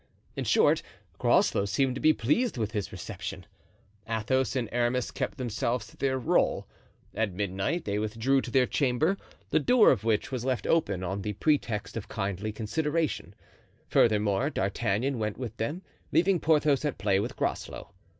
In 0.35 0.45
short, 0.45 0.81
Groslow 1.19 1.65
seemed 1.65 1.93
to 1.93 2.01
be 2.01 2.11
pleased 2.11 2.57
with 2.57 2.71
his 2.71 2.91
reception. 2.91 3.45
Athos 4.09 4.55
and 4.55 4.67
Aramis 4.71 5.11
kept 5.11 5.37
themselves 5.37 5.85
to 5.85 5.95
their 5.97 6.17
role. 6.17 6.67
At 7.13 7.31
midnight 7.33 7.85
they 7.85 7.99
withdrew 7.99 8.41
to 8.41 8.49
their 8.49 8.65
chamber, 8.65 9.15
the 9.51 9.59
door 9.59 9.91
of 9.91 10.03
which 10.03 10.31
was 10.31 10.43
left 10.43 10.65
open 10.65 11.03
on 11.03 11.21
the 11.21 11.33
pretext 11.33 11.95
of 11.95 12.07
kindly 12.07 12.51
consideration. 12.51 13.35
Furthermore, 13.89 14.49
D'Artagnan 14.49 15.19
went 15.19 15.37
with 15.37 15.55
them, 15.57 15.83
leaving 16.11 16.39
Porthos 16.39 16.83
at 16.83 16.97
play 16.97 17.19
with 17.19 17.35
Groslow. 17.35 17.91